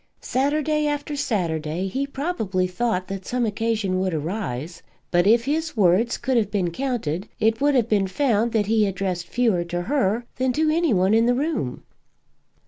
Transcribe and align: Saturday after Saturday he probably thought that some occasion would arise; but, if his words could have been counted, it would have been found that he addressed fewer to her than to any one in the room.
Saturday 0.23 0.87
after 0.87 1.15
Saturday 1.15 1.87
he 1.87 2.07
probably 2.07 2.65
thought 2.65 3.07
that 3.07 3.23
some 3.23 3.45
occasion 3.45 3.99
would 3.99 4.15
arise; 4.15 4.81
but, 5.11 5.27
if 5.27 5.45
his 5.45 5.77
words 5.77 6.17
could 6.17 6.37
have 6.37 6.49
been 6.49 6.71
counted, 6.71 7.29
it 7.39 7.61
would 7.61 7.75
have 7.75 7.87
been 7.87 8.07
found 8.07 8.51
that 8.51 8.65
he 8.65 8.87
addressed 8.87 9.27
fewer 9.27 9.63
to 9.63 9.83
her 9.83 10.25
than 10.37 10.51
to 10.53 10.71
any 10.71 10.91
one 10.91 11.13
in 11.13 11.27
the 11.27 11.35
room. 11.35 11.83